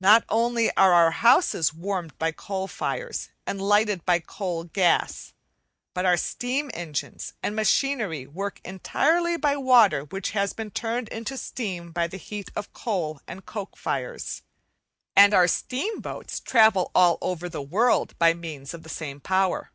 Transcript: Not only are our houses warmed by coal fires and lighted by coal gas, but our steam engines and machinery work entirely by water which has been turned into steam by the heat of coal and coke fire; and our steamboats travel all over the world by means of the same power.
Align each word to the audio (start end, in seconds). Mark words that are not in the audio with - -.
Not 0.00 0.24
only 0.28 0.72
are 0.76 0.92
our 0.92 1.12
houses 1.12 1.72
warmed 1.72 2.18
by 2.18 2.32
coal 2.32 2.66
fires 2.66 3.28
and 3.46 3.62
lighted 3.62 4.04
by 4.04 4.18
coal 4.18 4.64
gas, 4.64 5.34
but 5.94 6.04
our 6.04 6.16
steam 6.16 6.68
engines 6.74 7.34
and 7.44 7.54
machinery 7.54 8.26
work 8.26 8.60
entirely 8.64 9.36
by 9.36 9.56
water 9.56 10.02
which 10.06 10.32
has 10.32 10.52
been 10.52 10.72
turned 10.72 11.06
into 11.10 11.38
steam 11.38 11.92
by 11.92 12.08
the 12.08 12.16
heat 12.16 12.50
of 12.56 12.72
coal 12.72 13.20
and 13.28 13.46
coke 13.46 13.76
fire; 13.76 14.18
and 15.14 15.32
our 15.32 15.46
steamboats 15.46 16.40
travel 16.40 16.90
all 16.92 17.16
over 17.20 17.48
the 17.48 17.62
world 17.62 18.18
by 18.18 18.34
means 18.34 18.74
of 18.74 18.82
the 18.82 18.88
same 18.88 19.20
power. 19.20 19.70